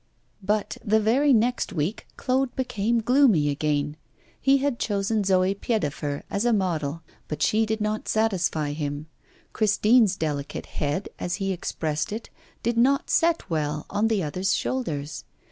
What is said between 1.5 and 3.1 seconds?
week Claude became